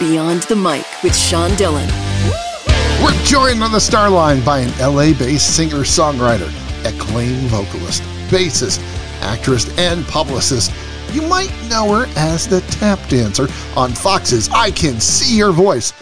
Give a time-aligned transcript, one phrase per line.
[0.00, 1.86] Beyond the Mic with Sean Dillon.
[3.04, 6.48] We're joined on the star line by an LA based singer songwriter,
[6.86, 8.80] acclaimed vocalist, bassist,
[9.20, 10.72] actress, and publicist.
[11.12, 15.92] You might know her as the tap dancer on Fox's I Can See Your Voice,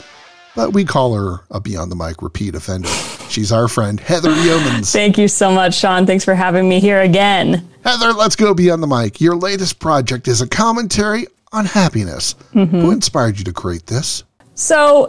[0.54, 2.88] but we call her a Beyond the Mic repeat offender.
[3.28, 4.92] She's our friend, Heather Youmans.
[4.92, 6.06] Thank you so much, Sean.
[6.06, 7.68] Thanks for having me here again.
[7.84, 9.20] Heather, let's go Beyond the Mic.
[9.20, 12.34] Your latest project is a commentary on happiness.
[12.52, 12.80] Mm-hmm.
[12.80, 14.24] Who inspired you to create this?
[14.54, 15.09] So,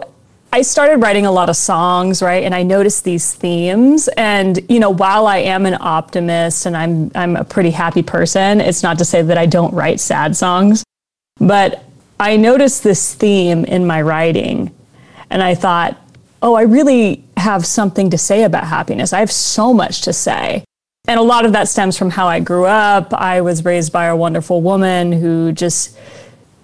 [0.52, 2.42] I started writing a lot of songs, right?
[2.42, 4.08] And I noticed these themes.
[4.16, 8.60] And, you know, while I am an optimist and I'm I'm a pretty happy person,
[8.60, 10.82] it's not to say that I don't write sad songs.
[11.38, 11.84] But
[12.18, 14.74] I noticed this theme in my writing.
[15.30, 15.96] And I thought,
[16.42, 19.12] oh, I really have something to say about happiness.
[19.12, 20.64] I have so much to say.
[21.06, 23.14] And a lot of that stems from how I grew up.
[23.14, 25.96] I was raised by a wonderful woman who just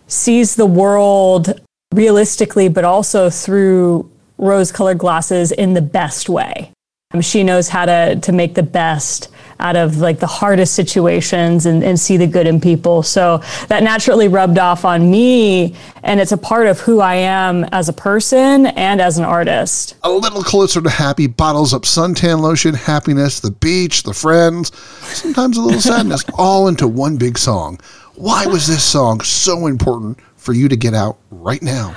[0.06, 1.60] sees the world
[1.94, 6.70] realistically, but also through rose colored glasses in the best way.
[7.14, 11.66] Um, she knows how to, to make the best out of like the hardest situations
[11.66, 13.02] and, and see the good in people.
[13.02, 15.74] So that naturally rubbed off on me.
[16.02, 19.96] And it's a part of who I am as a person and as an artist.
[20.02, 25.56] A little closer to happy bottles up suntan lotion, happiness, the beach, the friends, sometimes
[25.56, 27.80] a little sadness, all into one big song.
[28.16, 31.94] Why was this song so important for you to get out right now?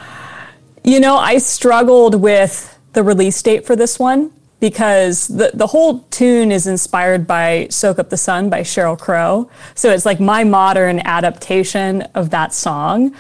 [0.84, 6.00] You know, I struggled with the release date for this one because the, the whole
[6.12, 9.50] tune is inspired by Soak Up the Sun by Sheryl Crow.
[9.76, 13.16] So it's like my modern adaptation of that song.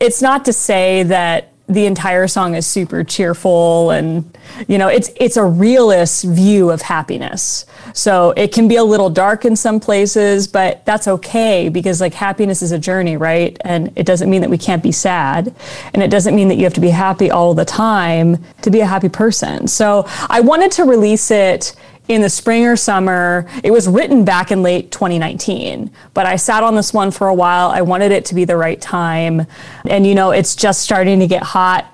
[0.00, 5.10] It's not to say that the entire song is super cheerful and you know it's
[5.16, 7.64] it's a realist view of happiness.
[7.94, 12.12] So it can be a little dark in some places but that's okay because like
[12.12, 13.56] happiness is a journey right?
[13.62, 15.54] And it doesn't mean that we can't be sad.
[15.94, 18.80] And it doesn't mean that you have to be happy all the time to be
[18.80, 19.68] a happy person.
[19.68, 21.74] So i wanted to release it
[22.08, 23.48] in the spring or summer.
[23.62, 27.34] It was written back in late 2019, but I sat on this one for a
[27.34, 27.70] while.
[27.70, 29.46] I wanted it to be the right time.
[29.88, 31.86] And, you know, it's just starting to get hot.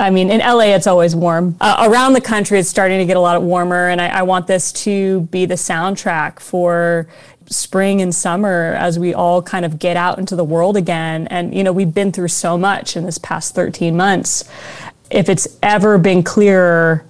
[0.00, 1.56] I mean, in LA, it's always warm.
[1.60, 3.88] Uh, around the country, it's starting to get a lot warmer.
[3.88, 7.08] And I, I want this to be the soundtrack for
[7.50, 11.26] spring and summer as we all kind of get out into the world again.
[11.28, 14.44] And, you know, we've been through so much in this past 13 months.
[15.10, 17.04] If it's ever been clearer,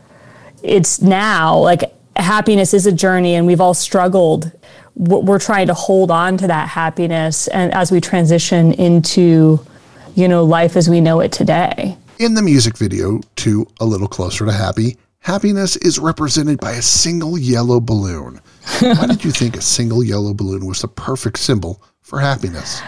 [0.62, 1.58] it's now.
[1.58, 4.50] Like, happiness is a journey and we've all struggled.
[4.96, 9.64] We're trying to hold on to that happiness and as we transition into,
[10.14, 11.96] you know, life as we know it today.
[12.18, 16.82] In the music video to A Little Closer to Happy, happiness is represented by a
[16.82, 18.40] single yellow balloon.
[18.80, 22.82] Why did you think a single yellow balloon was the perfect symbol for happiness?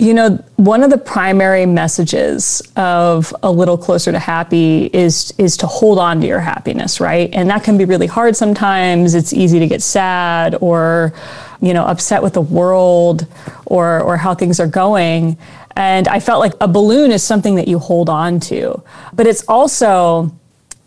[0.00, 5.56] You know, one of the primary messages of a little closer to happy is is
[5.56, 7.28] to hold on to your happiness, right?
[7.32, 9.16] And that can be really hard sometimes.
[9.16, 11.12] It's easy to get sad or,
[11.60, 13.26] you know, upset with the world
[13.66, 15.36] or or how things are going.
[15.74, 18.80] And I felt like a balloon is something that you hold on to.
[19.12, 20.32] But it's also,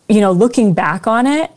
[0.07, 1.51] you know, looking back on it,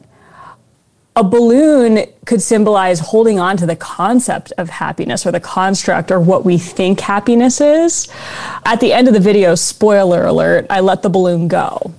[1.16, 6.18] a balloon could symbolize holding on to the concept of happiness or the construct or
[6.18, 8.08] what we think happiness is.
[8.64, 11.94] At the end of the video, spoiler alert, I let the balloon go.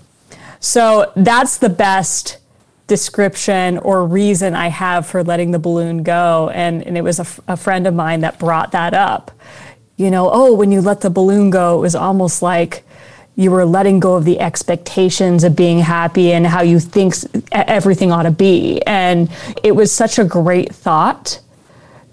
[0.60, 2.40] So that's the best
[2.88, 6.50] description or reason I have for letting the balloon go.
[6.54, 9.32] And, and it was a, f- a friend of mine that brought that up.
[9.96, 12.84] You know, oh, when you let the balloon go, it was almost like
[13.36, 17.16] you were letting go of the expectations of being happy and how you think
[17.52, 18.82] everything ought to be.
[18.84, 19.30] And
[19.64, 21.42] it was such a great thought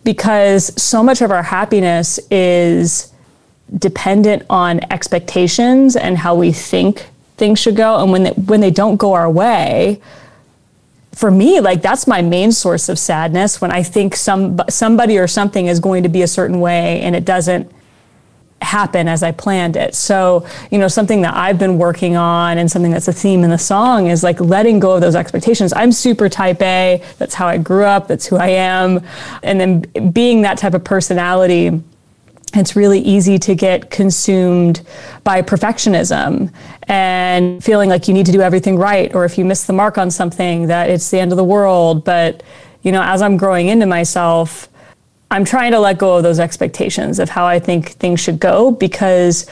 [0.03, 3.13] because so much of our happiness is
[3.79, 7.07] dependent on expectations and how we think
[7.37, 8.03] things should go.
[8.03, 10.01] And when they, when they don't go our way,
[11.15, 15.29] for me, like that's my main source of sadness when I think some somebody or
[15.29, 17.71] something is going to be a certain way and it doesn't
[18.63, 19.95] happen as I planned it.
[19.95, 23.51] So, you know, something that I've been working on and something that's a theme in
[23.51, 25.73] the song is like letting go of those expectations.
[25.75, 27.03] I'm super type A.
[27.19, 28.09] That's how I grew up.
[28.09, 29.01] That's who I am.
[29.43, 31.83] And then being that type of personality,
[32.55, 34.83] it's really easy to get consumed
[35.25, 39.15] by perfectionism and feeling like you need to do everything right.
[39.15, 42.05] Or if you miss the mark on something, that it's the end of the world.
[42.05, 42.43] But,
[42.83, 44.69] you know, as I'm growing into myself,
[45.33, 48.71] I'm trying to let go of those expectations of how I think things should go
[48.71, 49.47] because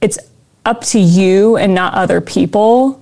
[0.00, 0.18] it's
[0.64, 2.98] up to you and not other people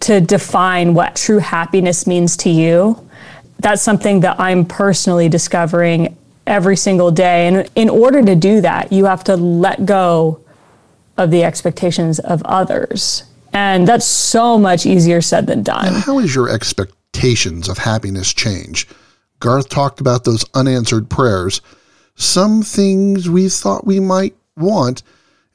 [0.00, 3.02] to define what true happiness means to you.
[3.60, 7.48] That's something that I'm personally discovering every single day.
[7.48, 10.40] And in order to do that, you have to let go
[11.16, 13.24] of the expectations of others.
[13.54, 15.86] And that's so much easier said than done.
[15.86, 18.86] And how is your expectations of happiness change?
[19.40, 21.60] Garth talked about those unanswered prayers.
[22.14, 25.02] Some things we thought we might want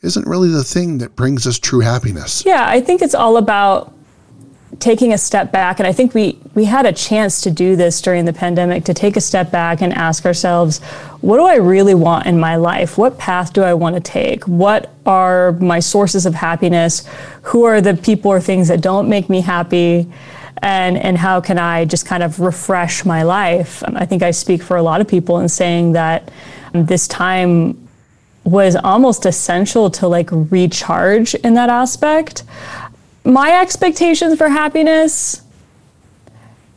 [0.01, 2.45] isn't really the thing that brings us true happiness.
[2.45, 3.93] Yeah, I think it's all about
[4.79, 8.01] taking a step back and i think we we had a chance to do this
[8.01, 10.79] during the pandemic to take a step back and ask ourselves
[11.21, 14.43] what do i really want in my life what path do i want to take
[14.47, 17.07] what are my sources of happiness
[17.43, 20.11] who are the people or things that don't make me happy
[20.63, 24.63] and and how can i just kind of refresh my life i think i speak
[24.63, 26.31] for a lot of people in saying that
[26.73, 27.77] this time
[28.43, 32.43] was almost essential to like recharge in that aspect.
[33.23, 35.41] My expectations for happiness,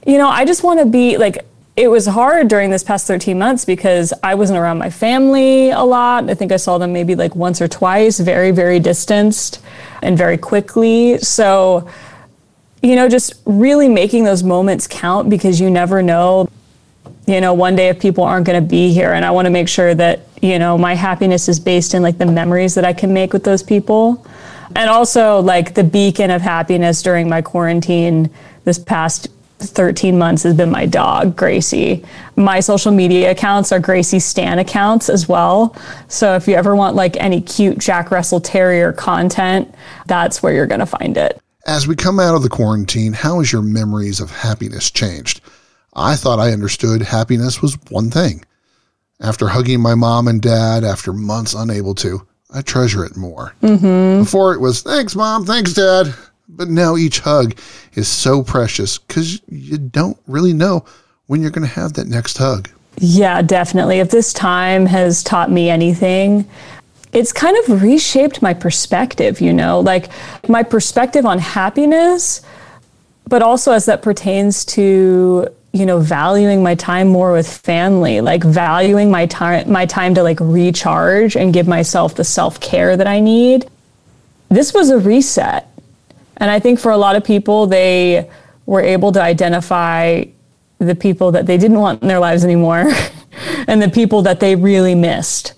[0.06, 1.44] you know, I just want to be like,
[1.76, 5.82] it was hard during this past 13 months because I wasn't around my family a
[5.82, 6.30] lot.
[6.30, 9.60] I think I saw them maybe like once or twice, very, very distanced
[10.02, 11.18] and very quickly.
[11.18, 11.90] So,
[12.82, 16.48] you know, just really making those moments count because you never know
[17.26, 19.50] you know, one day if people aren't going to be here, and I want to
[19.50, 22.92] make sure that, you know, my happiness is based in like the memories that I
[22.92, 24.24] can make with those people.
[24.76, 28.30] And also, like, the beacon of happiness during my quarantine
[28.64, 29.28] this past
[29.58, 32.04] 13 months has been my dog, Gracie.
[32.36, 35.74] My social media accounts are Gracie Stan accounts as well.
[36.08, 39.74] So if you ever want like any cute Jack Russell Terrier content,
[40.06, 41.40] that's where you're going to find it.
[41.66, 45.40] As we come out of the quarantine, how has your memories of happiness changed?
[45.94, 48.44] I thought I understood happiness was one thing.
[49.20, 52.24] After hugging my mom and dad after months unable to,
[52.54, 53.52] I treasure it more.
[53.62, 54.22] Mm-hmm.
[54.22, 56.14] Before it was, thanks, mom, thanks, dad.
[56.48, 57.58] But now each hug
[57.94, 60.84] is so precious because you don't really know
[61.26, 62.70] when you're going to have that next hug.
[62.98, 63.98] Yeah, definitely.
[63.98, 66.48] If this time has taught me anything,
[67.12, 70.08] it's kind of reshaped my perspective, you know, like
[70.48, 72.42] my perspective on happiness,
[73.28, 78.42] but also as that pertains to you know valuing my time more with family like
[78.42, 83.20] valuing my time my time to like recharge and give myself the self-care that i
[83.20, 83.68] need.
[84.48, 85.68] This was a reset.
[86.38, 88.30] And i think for a lot of people they
[88.64, 90.24] were able to identify
[90.78, 92.90] the people that they didn't want in their lives anymore
[93.68, 95.52] and the people that they really missed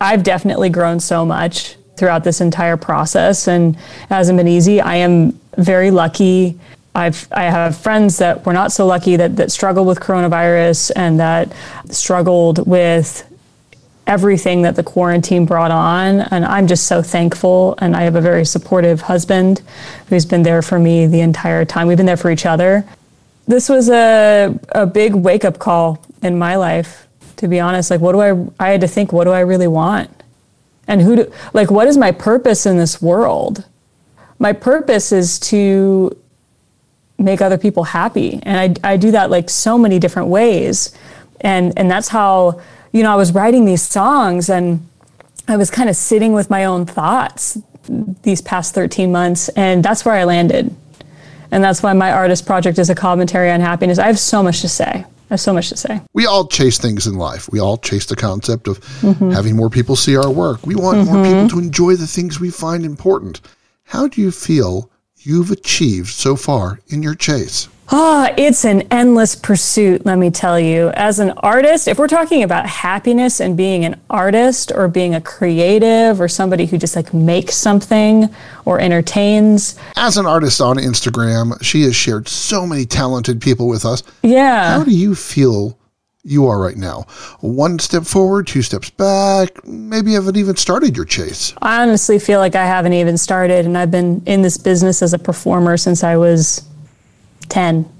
[0.00, 4.96] i've definitely grown so much throughout this entire process and it hasn't been easy i
[4.96, 6.58] am very lucky
[6.96, 11.20] I've I have friends that were not so lucky that that struggled with coronavirus and
[11.20, 11.52] that
[11.90, 13.22] struggled with
[14.06, 18.20] everything that the quarantine brought on and I'm just so thankful and I have a
[18.20, 19.60] very supportive husband
[20.08, 21.86] who's been there for me the entire time.
[21.86, 22.84] We've been there for each other.
[23.46, 27.05] This was a a big wake up call in my life
[27.36, 29.68] to be honest like what do I I had to think what do I really
[29.68, 30.10] want?
[30.88, 33.64] And who do like what is my purpose in this world?
[34.38, 36.16] My purpose is to
[37.18, 38.40] make other people happy.
[38.42, 40.96] And I, I do that like so many different ways.
[41.40, 42.60] And, and that's how,
[42.92, 44.86] you know, I was writing these songs and
[45.48, 47.58] I was kind of sitting with my own thoughts
[48.22, 49.48] these past 13 months.
[49.50, 50.74] And that's where I landed.
[51.50, 53.98] And that's why my artist project is a commentary on happiness.
[53.98, 55.04] I have so much to say.
[55.28, 56.00] I have so much to say.
[56.12, 57.48] We all chase things in life.
[57.50, 59.30] We all chase the concept of mm-hmm.
[59.30, 60.64] having more people see our work.
[60.64, 61.12] We want mm-hmm.
[61.12, 63.40] more people to enjoy the things we find important.
[63.84, 67.68] How do you feel you've achieved so far in your chase?
[67.88, 70.90] Oh, it's an endless pursuit, let me tell you.
[70.90, 75.20] As an artist, if we're talking about happiness and being an artist or being a
[75.20, 78.28] creative or somebody who just like makes something
[78.64, 79.78] or entertains.
[79.96, 84.02] As an artist on Instagram, she has shared so many talented people with us.
[84.22, 84.78] Yeah.
[84.78, 85.78] How do you feel
[86.24, 87.06] you are right now?
[87.38, 89.64] One step forward, two steps back.
[89.64, 91.54] Maybe you haven't even started your chase.
[91.62, 95.14] I honestly feel like I haven't even started, and I've been in this business as
[95.14, 96.64] a performer since I was
[97.48, 97.90] 10.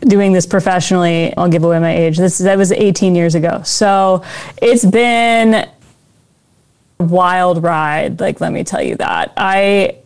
[0.00, 2.18] Doing this professionally, I'll give away my age.
[2.18, 3.62] This that was 18 years ago.
[3.64, 4.22] So
[4.62, 5.68] it's been a
[6.98, 9.32] wild ride, like let me tell you that.
[9.36, 9.98] I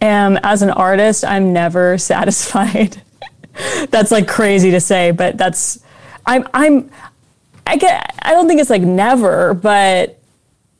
[0.00, 3.02] am as an artist, I'm never satisfied.
[3.90, 5.82] that's like crazy to say, but that's
[6.24, 6.90] I'm I'm
[7.66, 10.15] I get I don't think it's like never, but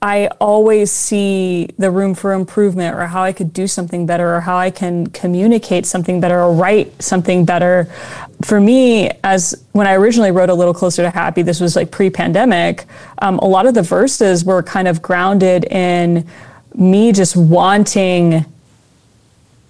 [0.02, 4.40] I always see the room for improvement or how I could do something better or
[4.40, 7.88] how I can communicate something better or write something better.
[8.42, 11.90] For me, as when I originally wrote A Little Closer to Happy, this was like
[11.90, 12.84] pre pandemic,
[13.18, 16.26] um, a lot of the verses were kind of grounded in
[16.74, 18.44] me just wanting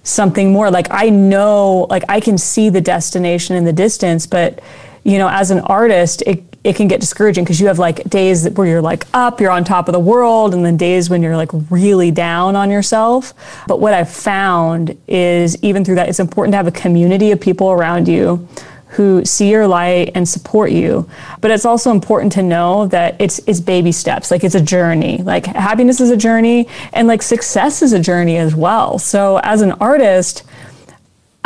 [0.03, 0.73] something more.
[0.73, 4.61] Like I know, like I can see the destination in the distance, but
[5.05, 8.49] you know, as an artist, it it can get discouraging because you have like days
[8.51, 11.37] where you're like up, you're on top of the world, and then days when you're
[11.37, 13.35] like really down on yourself.
[13.69, 17.41] But what I've found is even through that, it's important to have a community of
[17.41, 18.49] people around you
[18.89, 21.09] who see your light and support you.
[21.41, 24.33] But it's also important to know that it's it's baby steps.
[24.33, 25.19] Like it's a journey.
[25.19, 28.99] Like happiness is a journey and like success is a journey as well.
[28.99, 30.43] So as an artist,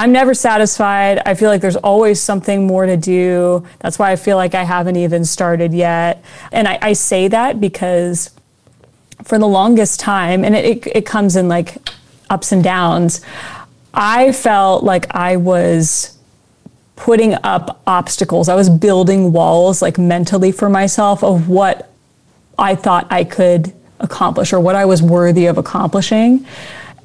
[0.01, 1.21] I'm never satisfied.
[1.27, 3.67] I feel like there's always something more to do.
[3.81, 6.25] That's why I feel like I haven't even started yet.
[6.53, 8.31] And I, I say that because
[9.23, 11.77] for the longest time, and it, it, it comes in like
[12.31, 13.21] ups and downs,
[13.93, 16.17] I felt like I was
[16.97, 18.49] putting up obstacles.
[18.49, 21.93] I was building walls like mentally for myself of what
[22.59, 26.47] I thought I could accomplish or what I was worthy of accomplishing.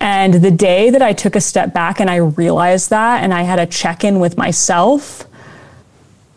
[0.05, 3.41] And the day that I took a step back and I realized that and I
[3.41, 5.23] had a check in with myself,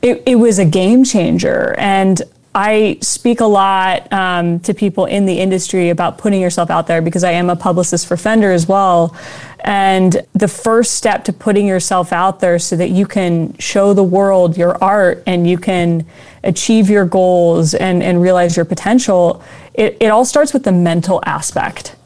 [0.00, 1.74] it, it was a game changer.
[1.76, 2.22] And
[2.54, 7.02] I speak a lot um, to people in the industry about putting yourself out there
[7.02, 9.14] because I am a publicist for Fender as well.
[9.60, 14.02] And the first step to putting yourself out there so that you can show the
[14.02, 16.06] world your art and you can
[16.42, 19.42] achieve your goals and, and realize your potential,
[19.74, 21.96] it, it all starts with the mental aspect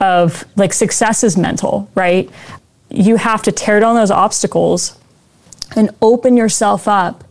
[0.00, 2.30] of like success is mental, right?
[2.90, 4.98] You have to tear down those obstacles
[5.76, 7.24] and open yourself up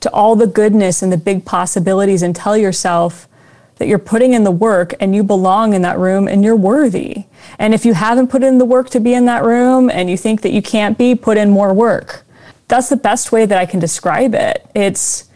[0.00, 3.28] to all the goodness and the big possibilities and tell yourself
[3.76, 7.24] that you're putting in the work and you belong in that room and you're worthy.
[7.58, 10.16] And if you haven't put in the work to be in that room and you
[10.16, 12.24] think that you can't be, put in more work.
[12.68, 14.66] That's the best way that I can describe it.
[14.74, 15.29] It's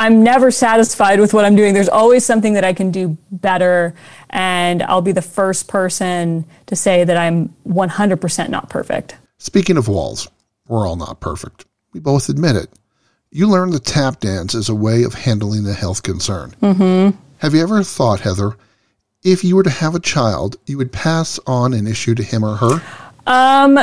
[0.00, 1.74] I'm never satisfied with what I'm doing.
[1.74, 3.94] There's always something that I can do better.
[4.30, 9.16] And I'll be the first person to say that I'm 100% not perfect.
[9.36, 10.26] Speaking of walls,
[10.68, 11.66] we're all not perfect.
[11.92, 12.70] We both admit it.
[13.30, 16.54] You learned the tap dance as a way of handling the health concern.
[16.62, 17.18] Mm-hmm.
[17.38, 18.56] Have you ever thought, Heather,
[19.22, 22.42] if you were to have a child, you would pass on an issue to him
[22.42, 22.82] or her?
[23.26, 23.78] Um,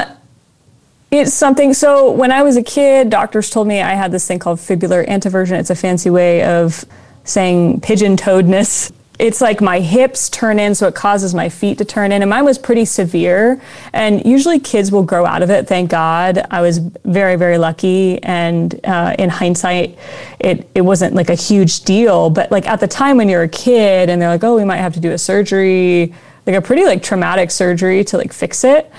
[1.12, 1.74] it's something.
[1.74, 5.08] So when I was a kid, doctors told me I had this thing called fibular
[5.08, 5.58] anteversion.
[5.58, 6.84] It's a fancy way of
[7.24, 8.92] saying pigeon toedness.
[9.20, 12.22] It's like my hips turn in, so it causes my feet to turn in.
[12.22, 13.60] And mine was pretty severe.
[13.94, 16.46] And usually kids will grow out of it, thank God.
[16.52, 18.22] I was very, very lucky.
[18.22, 19.98] And uh, in hindsight,
[20.40, 22.30] it, it wasn't like a huge deal.
[22.30, 24.78] But like at the time when you're a kid and they're like, oh, we might
[24.78, 26.14] have to do a surgery,
[26.46, 28.92] like a pretty like traumatic surgery to like fix it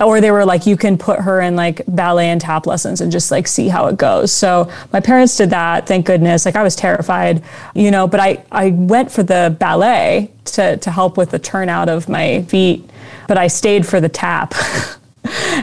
[0.00, 3.10] or they were like you can put her in like ballet and tap lessons and
[3.10, 6.62] just like see how it goes so my parents did that thank goodness like i
[6.62, 7.42] was terrified
[7.74, 11.88] you know but i i went for the ballet to to help with the turnout
[11.88, 12.88] of my feet
[13.26, 14.54] but i stayed for the tap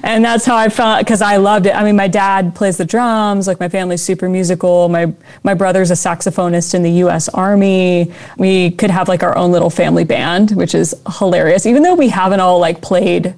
[0.03, 1.75] and that's how I felt because I loved it.
[1.75, 3.47] I mean, my dad plays the drums.
[3.47, 4.89] Like my family's super musical.
[4.89, 5.11] My
[5.43, 7.29] my brother's a saxophonist in the U.S.
[7.29, 8.13] Army.
[8.37, 11.65] We could have like our own little family band, which is hilarious.
[11.65, 13.33] Even though we haven't all like played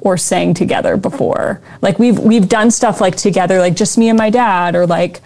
[0.00, 1.60] or sang together before.
[1.82, 5.20] Like we've we've done stuff like together, like just me and my dad, or like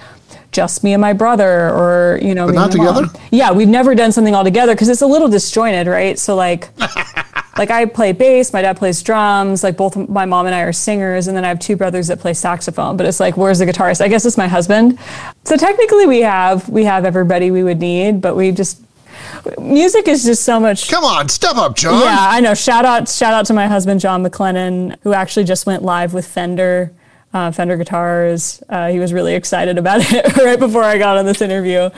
[0.52, 3.02] just me and my brother, or you know, but not together.
[3.02, 3.16] Mom.
[3.30, 6.18] Yeah, we've never done something all together because it's a little disjointed, right?
[6.18, 6.68] So like.
[7.56, 10.72] like I play bass, my dad plays drums, like both my mom and I are
[10.72, 12.96] singers, and then I have two brothers that play saxophone.
[12.96, 14.00] But it's like, where's the guitarist?
[14.00, 14.98] I guess it's my husband.
[15.44, 18.82] So technically, we have we have everybody we would need, but we just
[19.58, 20.90] music is just so much.
[20.90, 22.00] Come on, step up, John.
[22.00, 22.54] Yeah, I know.
[22.54, 26.26] Shout out, shout out to my husband John McLennan, who actually just went live with
[26.26, 26.92] Fender,
[27.32, 28.62] uh, Fender guitars.
[28.68, 31.90] Uh, he was really excited about it right before I got on this interview.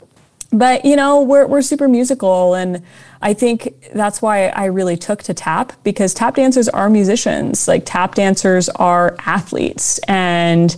[0.51, 2.81] But you know, we're we're super musical, and
[3.21, 7.67] I think that's why I really took to tap because tap dancers are musicians.
[7.67, 10.73] Like tap dancers are athletes, and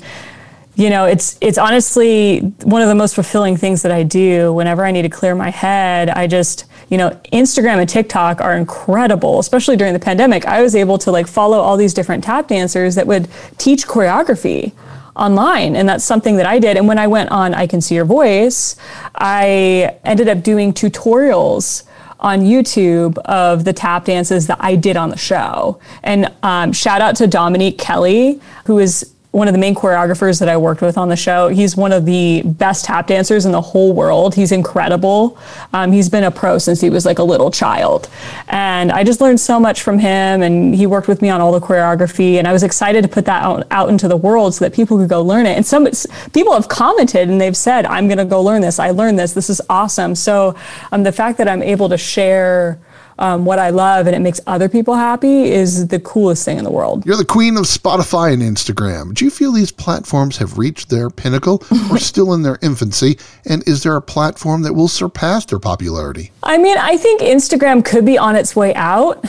[0.79, 4.53] you know, it's it's honestly one of the most fulfilling things that I do.
[4.53, 8.55] Whenever I need to clear my head, I just, you know, Instagram and TikTok are
[8.55, 10.45] incredible, especially during the pandemic.
[10.45, 14.71] I was able to like follow all these different tap dancers that would teach choreography
[15.17, 17.95] online and that's something that I did and when I went on I Can See
[17.95, 18.77] Your Voice,
[19.15, 21.83] I ended up doing tutorials
[22.21, 25.81] on YouTube of the tap dances that I did on the show.
[26.03, 30.49] And um, shout out to Dominique Kelly, who is one of the main choreographers that
[30.49, 31.49] I worked with on the show.
[31.49, 34.33] He's one of the best tap dancers in the whole world.
[34.33, 35.37] He's incredible.
[35.71, 38.09] Um, he's been a pro since he was like a little child.
[38.47, 40.41] And I just learned so much from him.
[40.41, 42.39] And he worked with me on all the choreography.
[42.39, 44.97] And I was excited to put that out, out into the world so that people
[44.97, 45.55] could go learn it.
[45.55, 45.87] And some
[46.33, 48.79] people have commented and they've said, I'm going to go learn this.
[48.79, 49.33] I learned this.
[49.33, 50.15] This is awesome.
[50.15, 50.55] So
[50.91, 52.79] um, the fact that I'm able to share
[53.19, 56.63] um, what I love and it makes other people happy is the coolest thing in
[56.63, 57.05] the world.
[57.05, 59.13] You're the queen of Spotify and Instagram.
[59.13, 63.19] Do you feel these platforms have reached their pinnacle or still in their infancy?
[63.45, 66.31] And is there a platform that will surpass their popularity?
[66.43, 69.25] I mean, I think Instagram could be on its way out,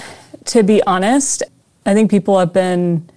[0.47, 1.43] to be honest.
[1.85, 3.09] I think people have been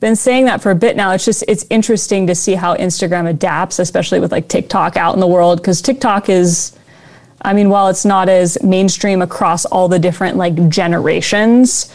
[0.00, 1.12] been saying that for a bit now.
[1.12, 5.20] It's just it's interesting to see how Instagram adapts, especially with like TikTok out in
[5.20, 6.77] the world because TikTok is
[7.42, 11.92] I mean, while it's not as mainstream across all the different like generations,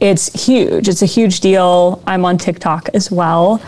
[0.00, 0.88] it's huge.
[0.88, 2.02] It's a huge deal.
[2.06, 3.62] I'm on TikTok as well.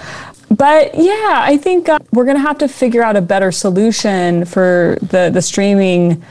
[0.51, 4.45] But yeah, I think uh, we're going to have to figure out a better solution
[4.45, 6.23] for the the streaming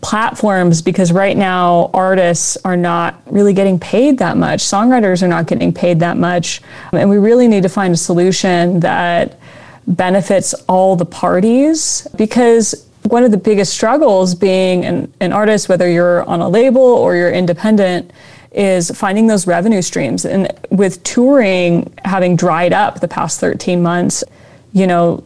[0.00, 4.60] platforms because right now artists are not really getting paid that much.
[4.60, 6.60] Songwriters are not getting paid that much.
[6.92, 9.38] And we really need to find a solution that
[9.86, 15.86] benefits all the parties because one of the biggest struggles being an, an artist, whether
[15.86, 18.10] you're on a label or you're independent,
[18.52, 20.24] is finding those revenue streams.
[20.24, 24.24] And with touring having dried up the past 13 months,
[24.72, 25.22] you know,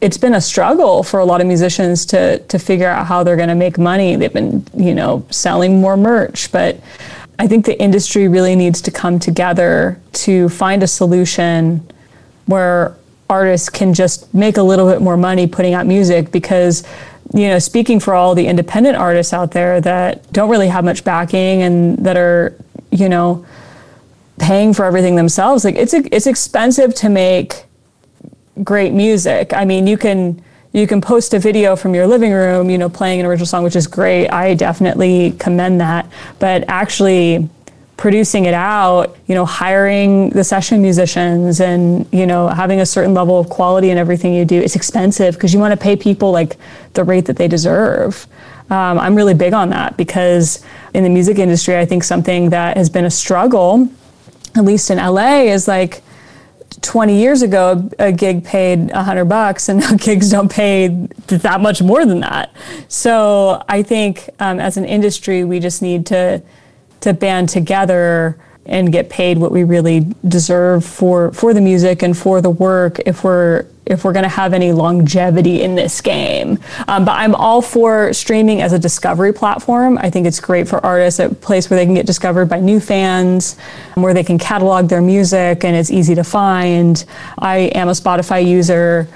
[0.00, 3.36] it's been a struggle for a lot of musicians to to figure out how they're
[3.36, 4.16] going to make money.
[4.16, 6.80] They've been, you know, selling more merch, but
[7.38, 11.88] I think the industry really needs to come together to find a solution
[12.46, 12.96] where
[13.28, 16.82] artists can just make a little bit more money putting out music because
[17.32, 21.04] you know speaking for all the independent artists out there that don't really have much
[21.04, 22.56] backing and that are
[22.90, 23.44] you know
[24.38, 27.64] paying for everything themselves like it's it's expensive to make
[28.64, 29.52] great music.
[29.52, 32.88] I mean you can you can post a video from your living room you know
[32.88, 34.28] playing an original song which is great.
[34.28, 36.06] I definitely commend that.
[36.38, 37.48] But actually
[38.00, 43.12] producing it out, you know, hiring the session musicians and, you know, having a certain
[43.12, 46.32] level of quality in everything you do, it's expensive because you want to pay people
[46.32, 46.56] like
[46.94, 48.26] the rate that they deserve.
[48.70, 50.64] Um, I'm really big on that because
[50.94, 53.90] in the music industry, I think something that has been a struggle,
[54.56, 56.02] at least in LA, is like
[56.80, 60.88] 20 years ago, a gig paid 100 bucks, and now gigs don't pay
[61.26, 62.50] that much more than that.
[62.88, 66.42] So I think um, as an industry, we just need to
[67.00, 72.16] to band together and get paid what we really deserve for for the music and
[72.16, 76.60] for the work if we're if we're going to have any longevity in this game.
[76.86, 79.98] Um, but I'm all for streaming as a discovery platform.
[79.98, 82.78] I think it's great for artists, a place where they can get discovered by new
[82.78, 83.58] fans,
[83.94, 87.04] where they can catalog their music and it's easy to find.
[87.38, 89.08] I am a Spotify user.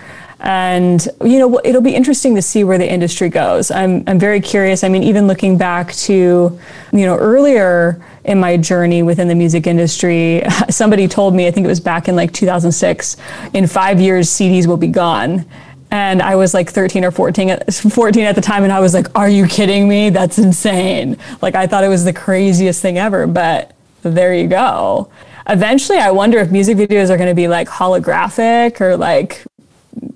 [0.44, 3.70] And you know, it'll be interesting to see where the industry goes.
[3.70, 4.84] I'm I'm very curious.
[4.84, 6.60] I mean, even looking back to,
[6.92, 11.64] you know, earlier in my journey within the music industry, somebody told me, I think
[11.64, 13.16] it was back in like 2006,
[13.54, 15.46] in 5 years CDs will be gone.
[15.90, 19.06] And I was like 13 or 14 14 at the time and I was like,
[19.16, 20.10] "Are you kidding me?
[20.10, 25.10] That's insane." Like I thought it was the craziest thing ever, but there you go
[25.48, 29.44] eventually I wonder if music videos are going to be like holographic or like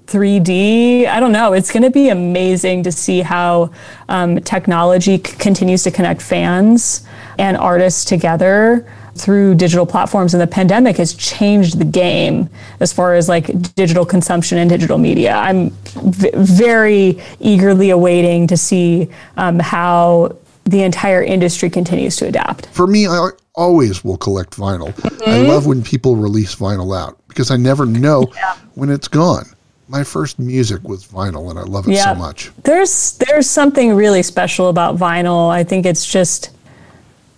[0.08, 1.06] 3D.
[1.06, 1.52] I don't know.
[1.52, 3.70] It's going to be amazing to see how
[4.08, 7.06] um, technology c- continues to connect fans
[7.38, 10.32] and artists together through digital platforms.
[10.32, 12.48] And the pandemic has changed the game
[12.80, 15.34] as far as like digital consumption and digital media.
[15.34, 22.66] I'm v- very eagerly awaiting to see um, how the entire industry continues to adapt.
[22.66, 24.94] For me, I always will collect vinyl.
[24.94, 25.30] Mm-hmm.
[25.30, 28.56] I love when people release vinyl out because I never know yeah.
[28.74, 29.44] when it's gone
[29.88, 32.12] my first music was vinyl and I love it yeah.
[32.12, 32.50] so much.
[32.62, 35.48] There's there's something really special about vinyl.
[35.50, 36.50] I think it's just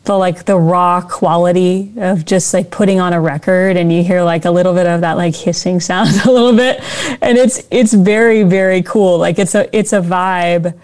[0.04, 4.22] the like the raw quality of just like putting on a record and you hear
[4.22, 6.82] like a little bit of that like hissing sound a little bit
[7.22, 9.18] and it's it's very very cool.
[9.18, 10.76] Like it's a it's a vibe.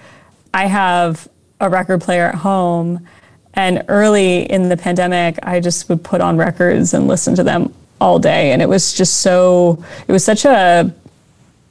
[0.55, 1.29] I have
[1.61, 3.07] a record player at home
[3.55, 7.75] and early in the pandemic I just would put on records and listen to them
[8.01, 10.95] all day and it was just so it was such a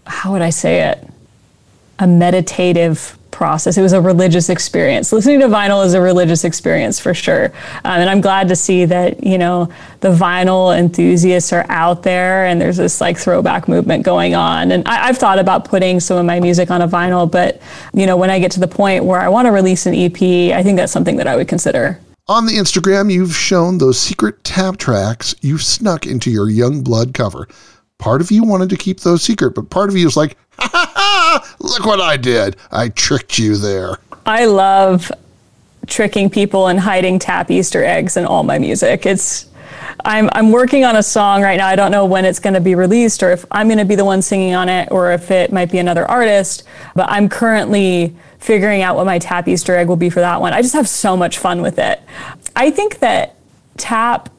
[0.05, 1.07] how would I say it?
[1.99, 3.77] A meditative process.
[3.77, 5.11] It was a religious experience.
[5.11, 7.47] Listening to vinyl is a religious experience for sure.
[7.83, 12.45] Um, and I'm glad to see that, you know, the vinyl enthusiasts are out there
[12.45, 14.71] and there's this like throwback movement going on.
[14.71, 17.61] And I, have thought about putting some of my music on a vinyl, but,
[17.93, 20.21] you know, when I get to the point where I want to release an EP,
[20.57, 21.99] I think that's something that I would consider.
[22.27, 27.13] On the Instagram, you've shown those secret tap tracks you snuck into your Young Blood
[27.13, 27.47] cover.
[27.97, 30.69] Part of you wanted to keep those secret, but part of you is like, ha
[30.71, 32.57] ha ha, look what I did.
[32.71, 33.97] I tricked you there.
[34.25, 35.11] I love
[35.87, 39.05] tricking people and hiding tap Easter eggs in all my music.
[39.05, 39.47] It's
[40.03, 41.67] I'm I'm working on a song right now.
[41.67, 43.95] I don't know when it's going to be released or if I'm going to be
[43.95, 46.63] the one singing on it or if it might be another artist,
[46.95, 50.53] but I'm currently figuring out what my tap Easter egg will be for that one.
[50.53, 52.01] I just have so much fun with it.
[52.55, 53.35] I think that
[53.77, 54.29] tap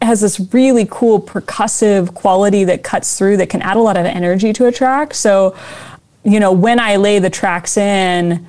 [0.00, 4.06] has this really cool percussive quality that cuts through that can add a lot of
[4.06, 5.12] energy to a track.
[5.12, 5.56] So,
[6.24, 8.48] you know, when I lay the tracks in,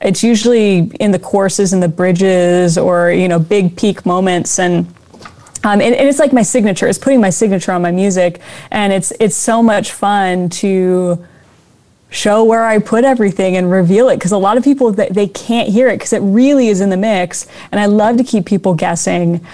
[0.00, 4.92] it's usually in the courses and the bridges or, you know, big peak moments and
[5.64, 6.88] um, and, and, it's like my signature.
[6.88, 8.40] It's putting my signature on my music,
[8.72, 11.24] and it's it's so much fun to
[12.10, 15.68] show where I put everything and reveal it because a lot of people they can't
[15.68, 18.74] hear it because it really is in the mix, and I love to keep people
[18.74, 19.46] guessing.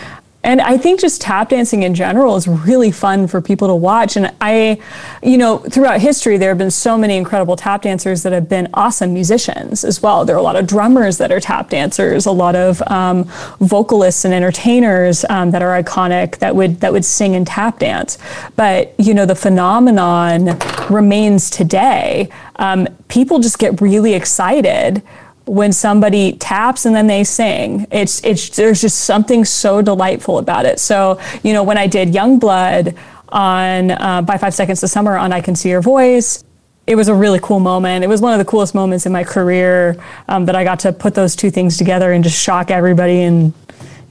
[0.49, 4.17] And I think just tap dancing in general is really fun for people to watch.
[4.17, 4.81] And I,
[5.23, 8.67] you know, throughout history, there have been so many incredible tap dancers that have been
[8.73, 10.25] awesome musicians as well.
[10.25, 13.25] There are a lot of drummers that are tap dancers, a lot of um,
[13.61, 18.17] vocalists and entertainers um, that are iconic that would that would sing and tap dance.
[18.57, 20.59] But you know, the phenomenon
[20.89, 22.31] remains today.
[22.57, 25.03] Um, people just get really excited
[25.49, 27.87] when somebody taps and then they sing.
[27.91, 30.79] It's it's there's just something so delightful about it.
[30.79, 32.95] So you know when I did Young Blood
[33.31, 36.45] on uh, by Five Seconds to Summer on I Can See Your Voice.
[36.87, 38.03] It was a really cool moment.
[38.03, 40.93] It was one of the coolest moments in my career um, that I got to
[40.93, 43.21] put those two things together and just shock everybody.
[43.21, 43.53] And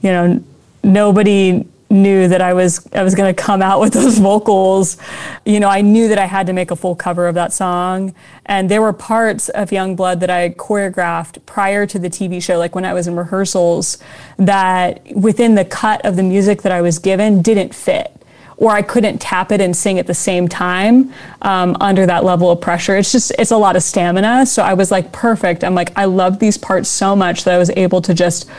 [0.02, 0.44] you know,
[0.84, 4.96] nobody knew that I was I was going to come out with those vocals.
[5.44, 8.14] You know, I knew that I had to make a full cover of that song,
[8.46, 12.58] and there were parts of Young Blood that I choreographed prior to the TV show,
[12.58, 13.98] like when I was in rehearsals,
[14.36, 18.14] that within the cut of the music that I was given didn't fit.
[18.56, 22.50] Or I couldn't tap it and sing at the same time um, under that level
[22.50, 22.96] of pressure.
[22.96, 24.46] It's just, it's a lot of stamina.
[24.46, 25.62] So I was like, perfect.
[25.62, 28.50] I'm like, I love these parts so much that I was able to just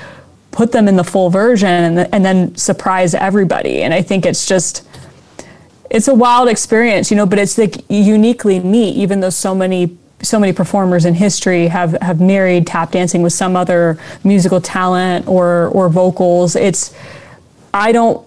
[0.51, 3.83] put them in the full version and, and then surprise everybody.
[3.83, 4.88] And I think it's just,
[5.89, 9.97] it's a wild experience, you know, but it's like uniquely me, even though so many
[10.21, 15.27] so many performers in history have, have married tap dancing with some other musical talent
[15.27, 16.55] or or vocals.
[16.57, 16.93] It's
[17.73, 18.25] I don't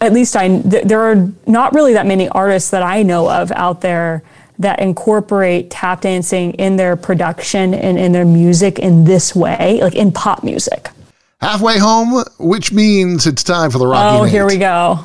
[0.00, 3.52] at least I th- there are not really that many artists that I know of
[3.52, 4.22] out there
[4.58, 9.94] that incorporate tap dancing in their production and in their music in this way, like
[9.94, 10.90] in pop music.
[11.44, 14.18] Halfway home, which means it's time for the Rocky.
[14.18, 15.00] Oh, here we go.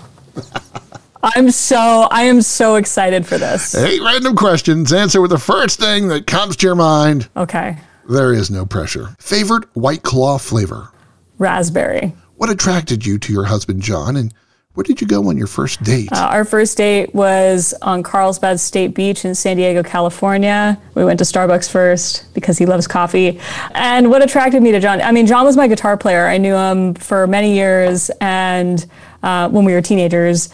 [1.21, 3.75] I'm so I am so excited for this.
[3.75, 4.93] Eight random questions.
[4.93, 7.27] Answer with the first thing that comes to your mind.
[7.35, 7.77] Okay.
[8.07, 9.17] There is no pressure.
[9.19, 10.93] Favorite White Claw flavor?
[11.39, 12.15] Raspberry.
[12.37, 14.33] What attracted you to your husband John and
[14.79, 16.07] where did you go on your first date?
[16.09, 20.79] Uh, our first date was on Carlsbad State Beach in San Diego, California.
[20.95, 23.41] We went to Starbucks first because he loves coffee.
[23.71, 25.01] And what attracted me to John?
[25.01, 26.27] I mean, John was my guitar player.
[26.27, 28.85] I knew him for many years, and
[29.21, 30.47] uh, when we were teenagers.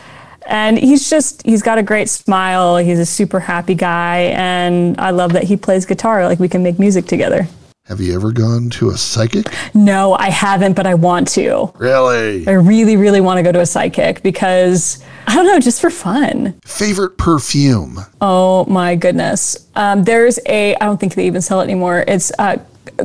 [0.47, 2.77] And he's just, he's got a great smile.
[2.77, 4.31] He's a super happy guy.
[4.33, 6.25] And I love that he plays guitar.
[6.25, 7.47] Like we can make music together.
[7.85, 9.45] Have you ever gone to a psychic?
[9.75, 11.71] No, I haven't, but I want to.
[11.77, 12.47] Really?
[12.47, 15.91] I really, really want to go to a psychic because I don't know, just for
[15.91, 16.59] fun.
[16.65, 17.99] Favorite perfume?
[18.21, 19.69] Oh my goodness.
[19.75, 22.03] Um, there's a, I don't think they even sell it anymore.
[22.07, 22.57] It's uh,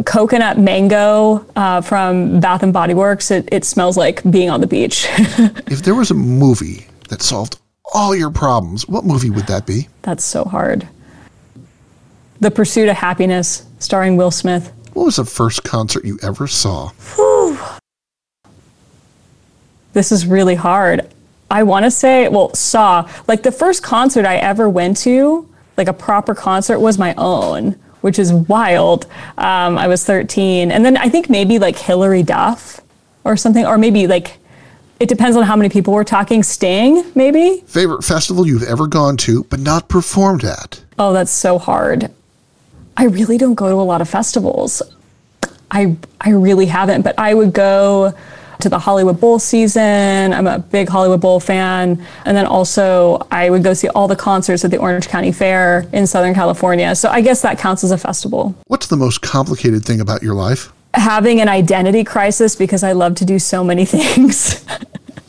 [0.06, 3.30] coconut mango uh, from Bath and Body Works.
[3.30, 5.04] It, it smells like being on the beach.
[5.18, 7.58] if there was a movie that solved
[7.92, 9.88] all your problems, what movie would that be?
[10.00, 10.88] That's so hard.
[12.40, 14.72] The Pursuit of Happiness, starring Will Smith.
[14.92, 16.90] What was the first concert you ever saw?
[17.16, 17.58] Whew.
[19.92, 21.10] This is really hard.
[21.50, 23.10] I want to say, well, saw.
[23.26, 27.72] Like the first concert I ever went to, like a proper concert, was my own,
[28.02, 29.06] which is wild.
[29.36, 30.70] Um, I was 13.
[30.70, 32.80] And then I think maybe like Hilary Duff
[33.24, 34.38] or something, or maybe like
[35.00, 36.42] it depends on how many people we're talking.
[36.42, 37.62] Sting, maybe?
[37.66, 40.84] Favorite festival you've ever gone to but not performed at?
[40.98, 42.12] Oh, that's so hard.
[43.00, 44.82] I really don't go to a lot of festivals.
[45.70, 48.12] I I really haven't, but I would go
[48.60, 50.34] to the Hollywood Bowl season.
[50.34, 52.04] I'm a big Hollywood Bowl fan.
[52.26, 55.86] And then also I would go see all the concerts at the Orange County Fair
[55.94, 56.94] in Southern California.
[56.94, 58.54] So I guess that counts as a festival.
[58.66, 60.70] What's the most complicated thing about your life?
[60.92, 64.62] Having an identity crisis because I love to do so many things.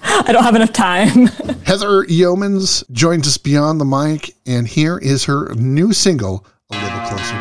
[0.03, 1.27] I don't have enough time.
[1.65, 6.99] Heather Youmans joins us beyond the mic, and here is her new single, A Little
[7.07, 7.39] Closer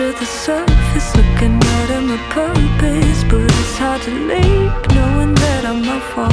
[0.00, 5.64] on the surface, looking out at my purpose, but it's hard to leap, knowing that
[5.66, 6.32] I'm no fault.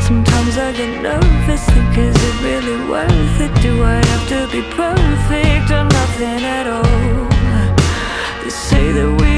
[0.00, 3.52] Sometimes I get nervous, think is it really worth it?
[3.60, 7.28] Do I have to be perfect or nothing at all?
[8.42, 9.31] They say that we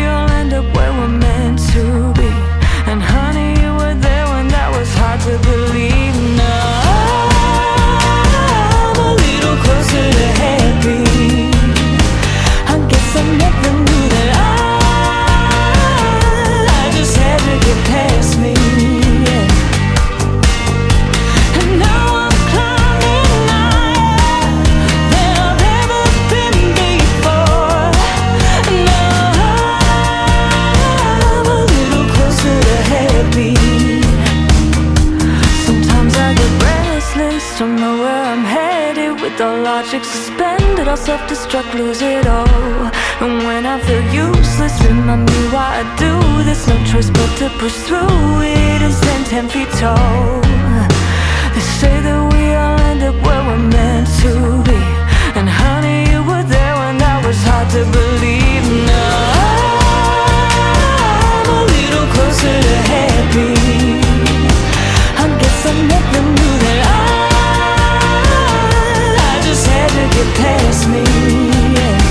[37.35, 39.20] just don't know where I'm headed.
[39.20, 42.81] With all logic suspended, I'll self destruct, lose it all.
[43.23, 46.12] And when I feel useless, remind me why I do
[46.47, 46.61] this.
[46.68, 50.40] No choice but to push through it and stand ten feet tall.
[51.55, 54.33] They say that we all end up where we're meant to
[54.68, 54.81] be.
[55.38, 58.64] And honey, you were there when that was hard to believe.
[58.90, 59.23] Now
[61.38, 63.53] I'm a little closer to happy.
[65.23, 67.24] I guess I never knew that I
[69.55, 71.05] just had to get past me.
[71.75, 72.04] yeah.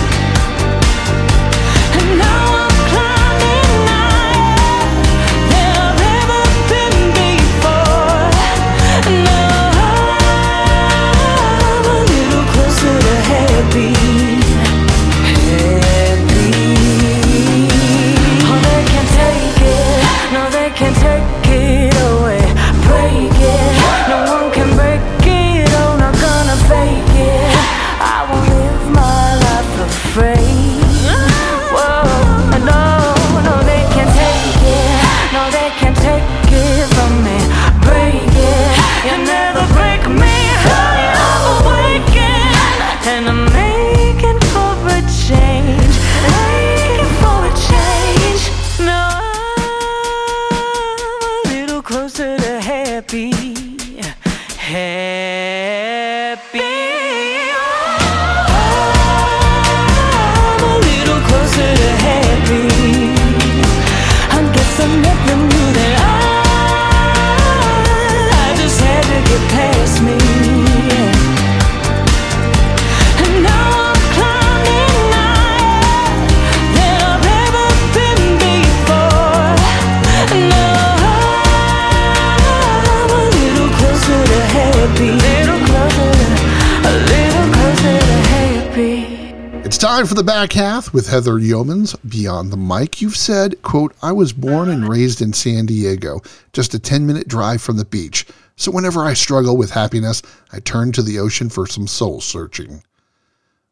[90.23, 91.97] The back half with Heather Youmans.
[92.09, 96.21] Beyond the mic, you've said, quote, I was born and raised in San Diego,
[96.53, 98.25] just a 10 minute drive from the beach.
[98.55, 100.21] So whenever I struggle with happiness,
[100.53, 102.83] I turn to the ocean for some soul searching.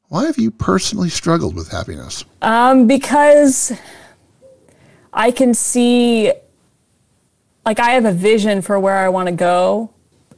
[0.10, 2.26] Why have you personally struggled with happiness?
[2.42, 3.72] Um, because
[5.14, 6.34] I can see,
[7.66, 9.94] like, I have a vision for where I want to go.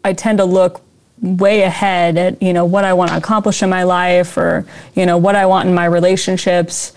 [0.05, 0.83] I tend to look
[1.23, 5.05] way ahead at, you know, what I want to accomplish in my life or, you
[5.05, 6.91] know, what I want in my relationships.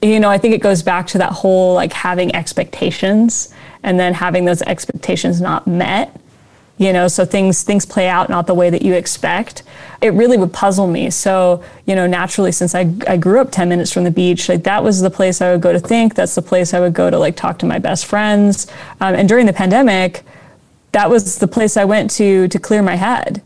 [0.00, 3.52] You know, I think it goes back to that whole like having expectations
[3.82, 6.18] and then having those expectations not met.
[6.78, 9.62] You know so things things play out not the way that you expect.
[10.02, 11.08] It really would puzzle me.
[11.08, 14.64] So you know naturally since i, I grew up 10 minutes from the beach like
[14.64, 16.14] that was the place i would go to think.
[16.14, 18.66] That's the place i would go to like talk to my best friends.
[19.00, 20.22] Um, and during the pandemic
[20.92, 23.42] that was the place i went to to clear my head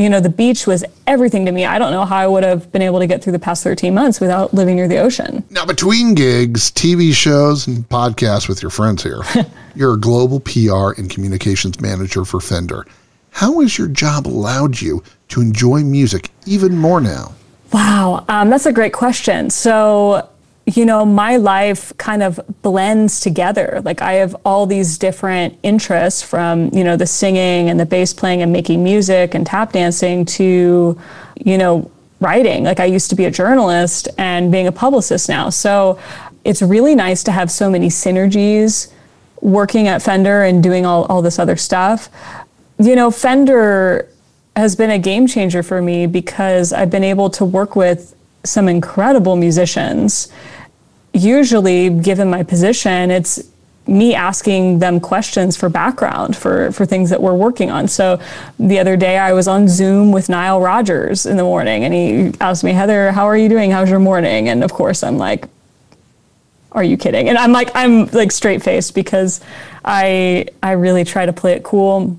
[0.00, 2.70] you know the beach was everything to me i don't know how i would have
[2.72, 5.66] been able to get through the past 13 months without living near the ocean Now,
[5.66, 9.20] between gigs, TV shows, and podcasts with your friends here,
[9.74, 12.86] you're a global PR and communications manager for Fender.
[13.32, 17.34] How has your job allowed you to enjoy music even more now?
[17.72, 19.50] Wow, um, that's a great question.
[19.50, 20.28] So,
[20.76, 23.80] you know, my life kind of blends together.
[23.84, 28.12] Like, I have all these different interests from, you know, the singing and the bass
[28.12, 31.00] playing and making music and tap dancing to,
[31.36, 32.64] you know, writing.
[32.64, 35.50] Like, I used to be a journalist and being a publicist now.
[35.50, 35.98] So,
[36.44, 38.92] it's really nice to have so many synergies
[39.40, 42.08] working at Fender and doing all, all this other stuff.
[42.78, 44.08] You know, Fender
[44.56, 48.68] has been a game changer for me because I've been able to work with some
[48.68, 50.32] incredible musicians.
[51.12, 53.50] Usually, given my position, it's
[53.86, 57.88] me asking them questions for background for, for things that we're working on.
[57.88, 58.20] So
[58.58, 62.32] the other day I was on Zoom with Nile Rodgers in the morning and he
[62.40, 63.72] asked me, Heather, how are you doing?
[63.72, 64.48] How's your morning?
[64.48, 65.46] And of course I'm like,
[66.72, 67.28] are you kidding?
[67.28, 69.40] And I'm like, I'm like straight faced because
[69.84, 72.16] I I really try to play it cool.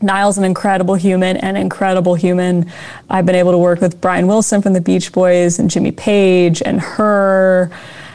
[0.00, 2.70] Nile's an incredible human, an incredible human.
[3.10, 6.62] I've been able to work with Brian Wilson from the Beach Boys and Jimmy Page
[6.64, 7.70] and her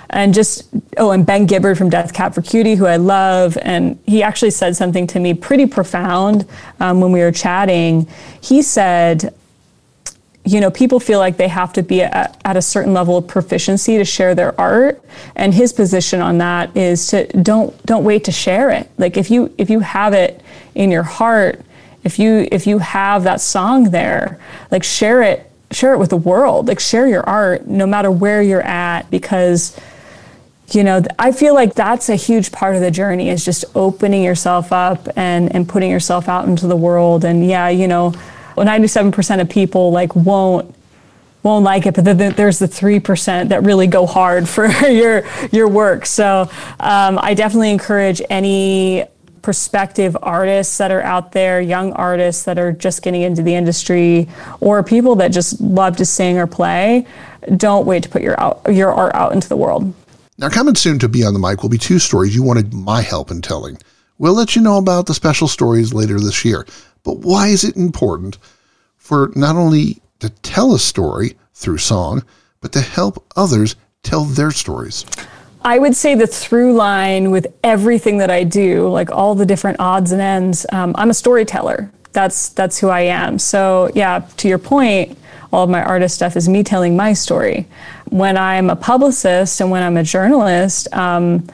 [0.09, 3.99] and just oh and Ben Gibbard from Death Cab for Cutie who I love and
[4.05, 6.45] he actually said something to me pretty profound
[6.79, 8.07] um, when we were chatting.
[8.41, 9.33] He said
[10.47, 13.27] you know, people feel like they have to be at, at, a certain level of
[13.27, 15.03] proficiency to share their art.
[15.35, 18.89] And his position on that is to don't don't wait to share it.
[18.97, 20.41] Like if you if you have it
[20.73, 21.61] in your heart,
[22.05, 24.39] if you if you have that song there,
[24.71, 26.69] like share it share it with the world.
[26.69, 29.77] Like share your art no matter where you're at because
[30.71, 34.23] you know i feel like that's a huge part of the journey is just opening
[34.23, 38.13] yourself up and and putting yourself out into the world and yeah you know
[38.65, 40.73] 97% of people like won't
[41.43, 45.23] won't like it, but then there's the three percent that really go hard for your
[45.51, 46.05] your work.
[46.05, 46.49] So
[46.79, 49.05] um, I definitely encourage any
[49.41, 54.27] prospective artists that are out there, young artists that are just getting into the industry,
[54.59, 57.07] or people that just love to sing or play.
[57.55, 59.93] Don't wait to put your out, your art out into the world.
[60.39, 63.01] Now, coming soon to be on the mic will be two stories you wanted my
[63.01, 63.79] help in telling.
[64.19, 66.67] We'll let you know about the special stories later this year.
[67.03, 68.37] But why is it important
[68.97, 72.23] for not only to tell a story through song,
[72.61, 75.05] but to help others tell their stories.
[75.63, 79.79] I would say the through line with everything that I do, like all the different
[79.79, 81.91] odds and ends, um, I'm a storyteller.
[82.13, 83.37] That's that's who I am.
[83.37, 85.17] So yeah, to your point,
[85.51, 87.67] all of my artist stuff is me telling my story.
[88.09, 91.47] When I'm a publicist and when I'm a journalist, um,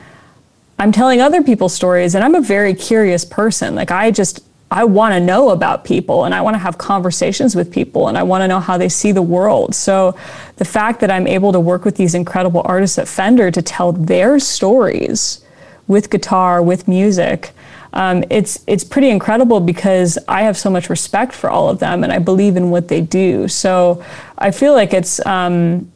[0.79, 3.75] I'm telling other people's stories, and I'm a very curious person.
[3.75, 4.41] Like I just
[4.73, 8.17] I want to know about people and I want to have conversations with people and
[8.17, 9.75] I want to know how they see the world.
[9.75, 10.17] So
[10.55, 13.91] the fact that I'm able to work with these incredible artists at Fender to tell
[13.91, 15.45] their stories
[15.85, 17.51] with guitar, with music,
[17.93, 22.03] um, it's it's pretty incredible because I have so much respect for all of them
[22.03, 23.47] and I believe in what they do.
[23.47, 24.03] So
[24.39, 25.91] I feel like it's um,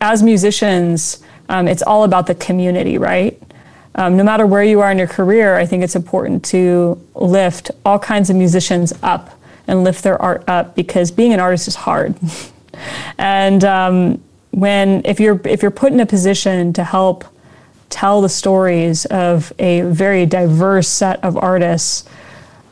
[0.00, 3.40] as musicians, um, it's all about the community, right?
[3.98, 7.72] um, no matter where you are in your career, I think it's important to lift
[7.84, 11.74] all kinds of musicians up and lift their art up because being an artist is
[11.74, 12.14] hard.
[13.18, 17.24] and um, when if you're if you're put in a position to help
[17.90, 22.08] tell the stories of a very diverse set of artists,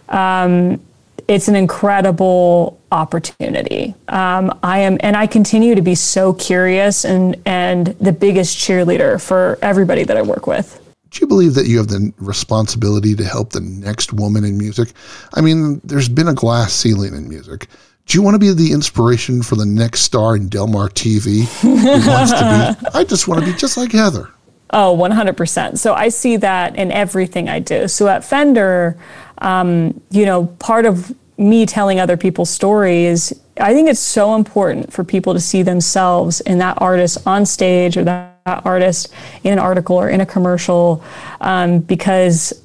[0.08, 0.80] um,
[1.26, 3.94] it's an incredible opportunity.
[4.08, 9.20] Um, I am, and I continue to be so curious and and the biggest cheerleader
[9.20, 10.82] for everybody that I work with.
[11.10, 14.92] Do you believe that you have the responsibility to help the next woman in music?
[15.34, 17.68] I mean, there's been a glass ceiling in music.
[18.06, 21.74] Do you want to be the inspiration for the next star in Delmar TV who
[22.08, 22.88] wants to be?
[22.94, 24.30] I just want to be just like Heather.
[24.70, 25.78] Oh, 100%.
[25.78, 27.88] So I see that in everything I do.
[27.88, 28.96] So at Fender,
[29.38, 34.92] um, you know, part of me telling other people's stories, I think it's so important
[34.92, 39.12] for people to see themselves in that artist on stage or that artist
[39.44, 41.02] in an article or in a commercial
[41.40, 42.62] um, because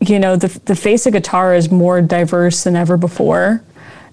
[0.00, 3.62] you know the, the face of guitar is more diverse than ever before.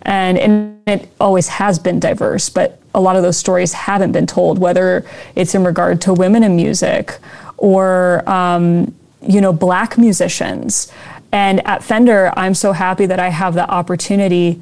[0.02, 4.26] And, and it always has been diverse but a lot of those stories haven't been
[4.26, 7.18] told whether it's in regard to women in music
[7.58, 10.92] or um, you know black musicians
[11.32, 14.62] and at fender i'm so happy that i have the opportunity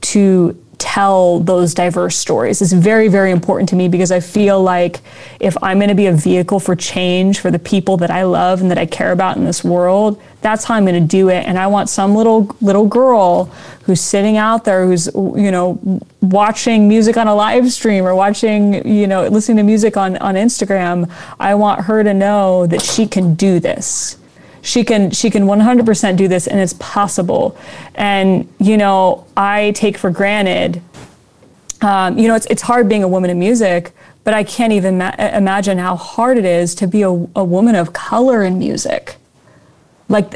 [0.00, 5.00] to tell those diverse stories It's very, very important to me because I feel like
[5.40, 8.60] if I'm going to be a vehicle for change for the people that I love
[8.60, 11.46] and that I care about in this world, that's how I'm going to do it.
[11.46, 13.46] And I want some little little girl
[13.84, 18.86] who's sitting out there who's you know watching music on a live stream or watching
[18.86, 21.10] you know listening to music on on Instagram.
[21.40, 24.18] I want her to know that she can do this
[24.64, 27.56] she can she can 100% do this and it's possible.
[27.94, 30.80] And you know i take for granted
[31.82, 33.92] um, you know it's, it's hard being a woman in music
[34.24, 37.74] but i can't even ma- imagine how hard it is to be a, a woman
[37.74, 39.16] of color in music.
[40.08, 40.34] Like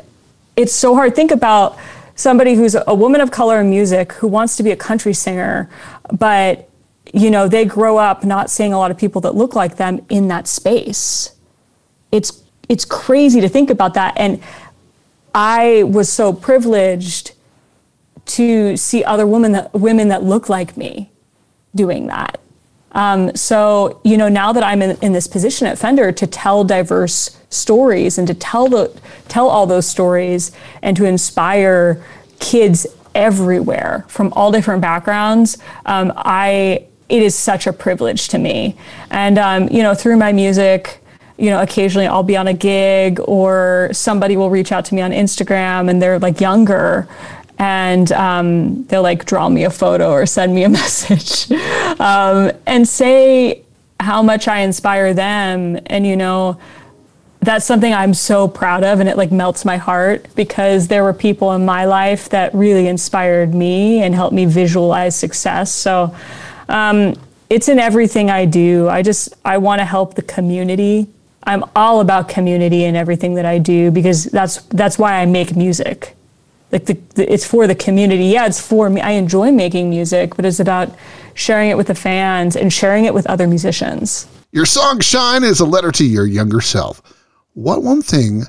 [0.56, 1.14] it's so hard.
[1.14, 1.78] Think about
[2.14, 5.70] somebody who's a woman of color in music who wants to be a country singer
[6.12, 6.68] but
[7.12, 10.04] you know they grow up not seeing a lot of people that look like them
[10.08, 11.32] in that space.
[12.12, 14.14] It's it's crazy to think about that.
[14.16, 14.42] And
[15.34, 17.32] I was so privileged
[18.26, 21.10] to see other women that women that look like me
[21.74, 22.40] doing that.
[22.92, 26.64] Um, so you know, now that I'm in, in, this position at Fender to tell
[26.64, 30.52] diverse stories and to tell the tell all those stories
[30.82, 32.02] and to inspire
[32.40, 38.76] kids everywhere from all different backgrounds, um, I it is such a privilege to me.
[39.10, 40.97] And um, you know, through my music,
[41.38, 45.02] you know, occasionally I'll be on a gig or somebody will reach out to me
[45.02, 47.08] on Instagram and they're like younger
[47.58, 51.50] and um, they'll like draw me a photo or send me a message
[52.00, 53.62] um, and say
[54.00, 55.78] how much I inspire them.
[55.86, 56.60] And, you know,
[57.40, 61.12] that's something I'm so proud of and it like melts my heart because there were
[61.12, 65.72] people in my life that really inspired me and helped me visualize success.
[65.72, 66.14] So,
[66.68, 67.14] um,
[67.50, 68.88] it's in everything I do.
[68.88, 71.08] I just I want to help the community
[71.48, 75.56] I'm all about community and everything that I do because that's that's why I make
[75.56, 76.14] music.
[76.70, 78.26] Like the, the, it's for the community.
[78.26, 79.00] Yeah, it's for me.
[79.00, 80.94] I enjoy making music, but it's about
[81.32, 84.26] sharing it with the fans and sharing it with other musicians.
[84.52, 87.00] Your song Shine is a letter to your younger self.
[87.54, 88.42] What one thing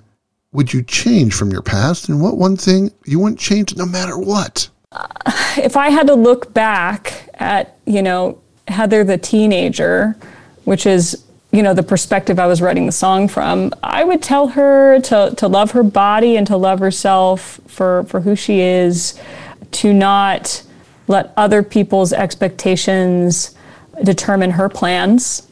[0.51, 4.17] would you change from your past and what one thing you wouldn't change no matter
[4.17, 4.67] what?
[4.91, 5.07] Uh,
[5.55, 10.17] if I had to look back at, you know, Heather the teenager,
[10.65, 14.49] which is, you know, the perspective I was writing the song from, I would tell
[14.49, 19.19] her to, to love her body and to love herself for, for who she is,
[19.71, 20.63] to not
[21.07, 23.55] let other people's expectations
[24.03, 25.47] determine her plans.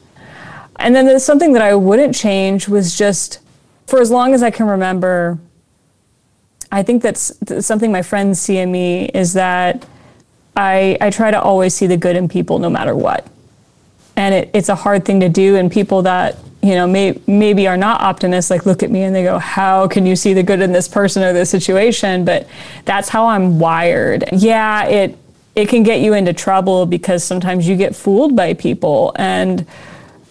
[0.76, 3.39] And then there's something that I wouldn't change was just
[3.88, 5.39] for as long as I can remember,
[6.72, 7.32] I think that's,
[7.66, 9.86] something my friends see in me is that
[10.56, 13.26] I, I try to always see the good in people no matter what.
[14.18, 15.55] And it, it's a hard thing to do.
[15.55, 19.15] And people that, you know, may, maybe are not optimists, like look at me and
[19.15, 22.26] they go, How can you see the good in this person or this situation?
[22.26, 22.47] But
[22.84, 24.26] that's how I'm wired.
[24.34, 25.18] Yeah, it,
[25.55, 29.13] it can get you into trouble because sometimes you get fooled by people.
[29.15, 29.65] And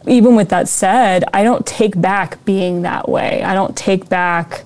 [0.07, 3.43] even with that said, I don't take back being that way.
[3.43, 4.65] I don't take back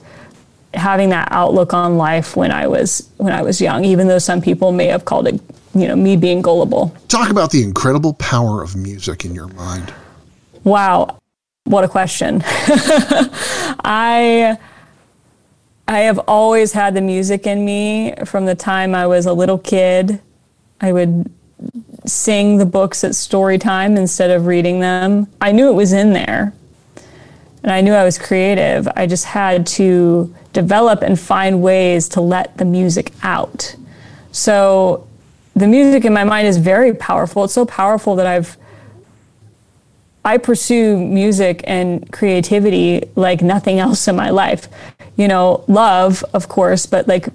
[0.74, 4.40] having that outlook on life when I was when I was young, even though some
[4.40, 5.40] people may have called it,
[5.74, 6.94] you know, me being gullible.
[7.08, 9.92] Talk about the incredible power of music in your mind.
[10.64, 11.18] Wow,
[11.64, 12.42] what a question.
[13.84, 14.58] I
[15.86, 19.58] I have always had the music in me from the time I was a little
[19.58, 20.20] kid.
[20.80, 21.30] I would
[22.06, 25.26] sing the books at story time instead of reading them.
[25.40, 26.52] I knew it was in there.
[27.62, 28.88] And I knew I was creative.
[28.96, 33.74] I just had to develop and find ways to let the music out.
[34.32, 35.06] So
[35.54, 37.44] the music in my mind is very powerful.
[37.44, 38.56] It's so powerful that I've
[40.24, 44.68] I pursue music and creativity like nothing else in my life.
[45.16, 47.28] You know, love, of course, but like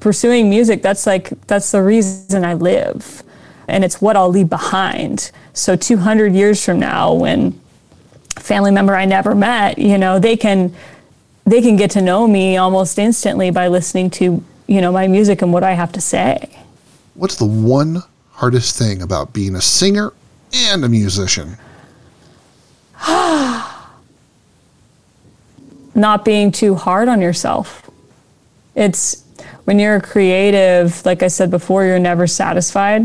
[0.00, 3.22] pursuing music, that's like that's the reason I live.
[3.68, 5.30] And it's what I'll leave behind.
[5.52, 7.60] So 200 years from now when
[8.36, 10.74] family member I never met, you know, they can
[11.44, 15.42] they can get to know me almost instantly by listening to, you know, my music
[15.42, 16.48] and what I have to say.
[17.14, 20.12] What's the one hardest thing about being a singer
[20.52, 21.56] and a musician?
[25.94, 27.90] Not being too hard on yourself.
[28.74, 29.24] It's
[29.64, 33.02] when you're a creative, like I said before, you're never satisfied.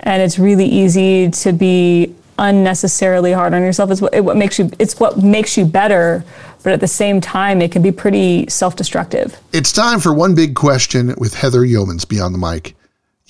[0.00, 3.90] And it's really easy to be unnecessarily hard on yourself.
[3.90, 6.24] It's what, it, what makes you it's what makes you better,
[6.62, 9.38] but at the same time it can be pretty self-destructive.
[9.52, 12.74] It's time for one big question with Heather Youmans beyond the mic.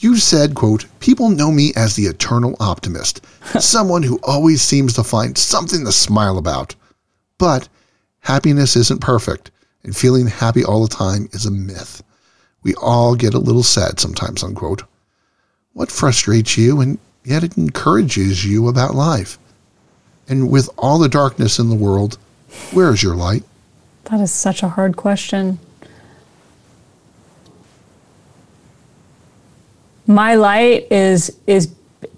[0.03, 3.25] You said, quote, people know me as the eternal optimist,
[3.61, 6.75] someone who always seems to find something to smile about.
[7.39, 7.69] But
[8.19, 9.53] happiness isn't perfect,
[9.85, 12.03] and feeling happy all the time is a myth.
[12.65, 14.83] We all get a little sad sometimes, unquote.
[15.73, 19.39] What frustrates you and yet it encourages you about life.
[20.29, 22.19] And with all the darkness in the world,
[22.73, 23.45] where is your light?
[24.07, 25.61] That is such a hard question.
[30.07, 31.75] My light is is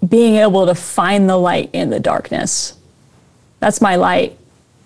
[0.07, 2.77] being able to find the light in the darkness.
[3.59, 4.37] That's my light.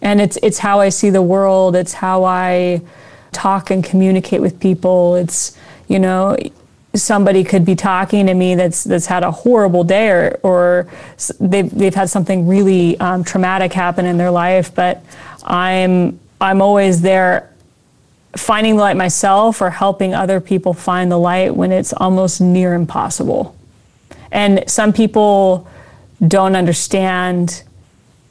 [0.02, 2.82] And it's it's how I see the world, it's how I
[3.32, 5.16] talk and communicate with people.
[5.16, 6.38] It's you know,
[6.96, 10.88] somebody could be talking to me that's that's had a horrible day or, or
[11.40, 15.04] they've, they've had something really um, traumatic happen in their life but
[15.44, 17.54] i'm i'm always there
[18.40, 22.74] finding the light myself or helping other people find the light when it's almost near
[22.74, 23.56] impossible.
[24.32, 25.68] And some people
[26.26, 27.64] don't understand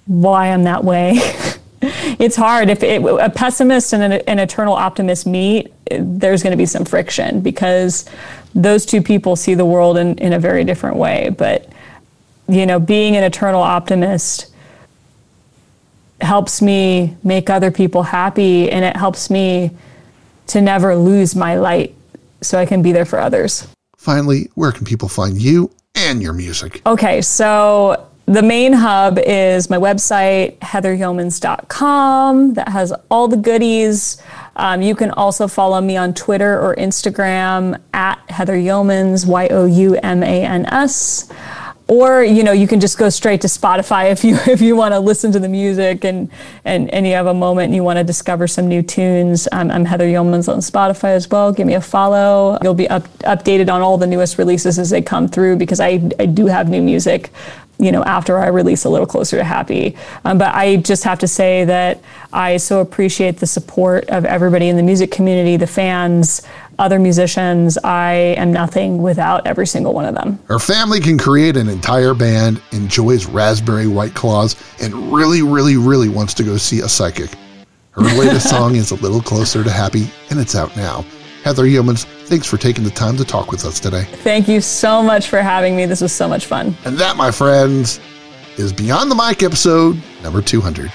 [0.06, 1.20] why i'm that way.
[1.80, 2.70] It's hard.
[2.70, 6.84] If it, a pessimist and an, an eternal optimist meet there's going to be some
[6.84, 8.08] friction because
[8.54, 11.30] those two people see the world in, in a very different way.
[11.30, 11.68] But,
[12.48, 14.52] you know, being an eternal optimist
[16.20, 19.70] helps me make other people happy and it helps me
[20.48, 21.94] to never lose my light
[22.40, 23.66] so I can be there for others.
[23.96, 26.82] Finally, where can people find you and your music?
[26.86, 34.22] Okay, so the main hub is my website, heatheryoumans.com, that has all the goodies.
[34.56, 39.64] Um, you can also follow me on Twitter or Instagram at Heather Youmans, Y O
[39.64, 41.32] U M A N S.
[41.88, 44.92] Or you know you can just go straight to Spotify if you if you want
[44.92, 46.30] to listen to the music and,
[46.64, 49.48] and and you have a moment and you want to discover some new tunes.
[49.52, 51.50] I'm, I'm Heather Youmans on Spotify as well.
[51.50, 52.58] Give me a follow.
[52.62, 56.00] You'll be up, updated on all the newest releases as they come through because I
[56.18, 57.32] I do have new music
[57.78, 59.96] you know, after I release a little closer to happy.
[60.24, 62.00] Um, but I just have to say that
[62.32, 66.42] I so appreciate the support of everybody in the music community, the fans,
[66.78, 67.78] other musicians.
[67.78, 70.38] I am nothing without every single one of them.
[70.46, 76.08] Her family can create an entire band, enjoys raspberry white claws, and really, really, really
[76.08, 77.30] wants to go see a psychic.
[77.92, 81.04] Her latest song is A Little Closer to Happy, and it's out now.
[81.44, 84.04] Heather Youmans, thanks for taking the time to talk with us today.
[84.04, 85.86] Thank you so much for having me.
[85.86, 86.76] This was so much fun.
[86.84, 88.00] And that, my friends,
[88.56, 90.92] is Beyond the Mic episode number 200.